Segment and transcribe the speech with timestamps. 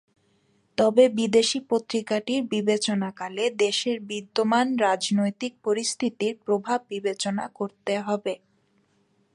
[0.77, 8.33] তবে বিদেশি পত্রিকাটির বিবেচনাকালে দেশের বিদ্যমান রাজনৈতিক পরিস্থিতির প্রভাব বিবেচনা করতে হবে।